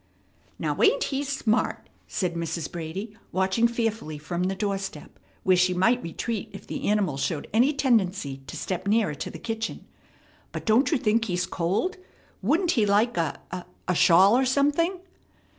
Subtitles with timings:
[0.57, 2.71] "Now, ain't he smart?" said Mrs.
[2.71, 7.47] Brady, watching fearfully from the door step, where she might retreat if the animal showed
[7.53, 9.85] any tendency to step nearer to the kitchen.
[10.53, 11.97] "But don't you think he's cold?
[12.41, 13.39] Wouldn't he like a
[13.87, 15.01] a shawl or something?"